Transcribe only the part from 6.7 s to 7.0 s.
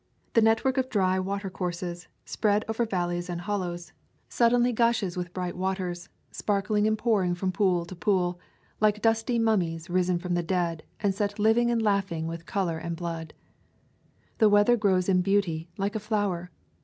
and